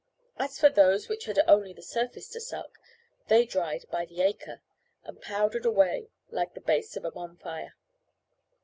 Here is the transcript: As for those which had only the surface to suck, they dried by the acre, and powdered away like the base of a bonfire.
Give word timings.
As 0.37 0.59
for 0.59 0.69
those 0.71 1.07
which 1.07 1.25
had 1.25 1.39
only 1.47 1.73
the 1.73 1.83
surface 1.83 2.27
to 2.29 2.39
suck, 2.41 2.79
they 3.27 3.45
dried 3.45 3.85
by 3.91 4.03
the 4.03 4.21
acre, 4.23 4.59
and 5.03 5.21
powdered 5.21 5.63
away 5.63 6.09
like 6.31 6.55
the 6.55 6.59
base 6.59 6.97
of 6.97 7.05
a 7.05 7.11
bonfire. 7.11 7.75